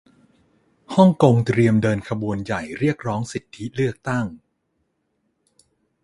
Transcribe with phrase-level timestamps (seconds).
[0.95, 4.25] ฮ่องกงเตรียมเดินขบวนใหญ่เรียกร้องสิทธิเลือกตั้ง